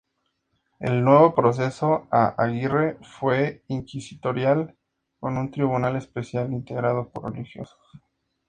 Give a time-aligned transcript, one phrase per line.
[0.79, 4.75] El nuevo proceso a Aguirre fue inquisitorial,
[5.19, 7.77] con un tribunal especial integrado por religiosos.